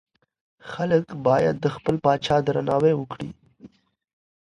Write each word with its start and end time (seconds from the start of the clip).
خلګ 0.69 1.05
بايد 1.25 1.55
د 1.61 1.65
خپل 1.75 1.95
پاچا 2.03 2.37
درناوی 2.45 2.93
وکړي. 2.97 3.29